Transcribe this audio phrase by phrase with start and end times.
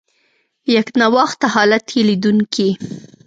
[0.75, 2.69] یکنواخته حالت یې لیدونکي.